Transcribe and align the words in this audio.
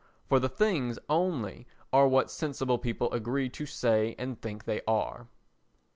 For 0.27 0.39
the 0.39 0.49
things 0.49 0.97
only 1.09 1.67
are 1.93 2.07
what 2.07 2.31
sensible 2.31 2.79
people 2.79 3.11
agree 3.13 3.49
to 3.49 3.67
say 3.67 4.15
and 4.17 4.41
think 4.41 4.63
they 4.63 4.81
are. 4.87 5.27